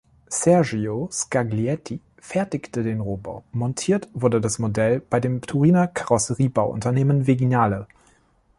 [0.29, 7.85] Sergio Scaglietti fertigte den Rohbau, montiert wurde das Modell bei dem Turiner Karosseriebauunternehmen Vignale.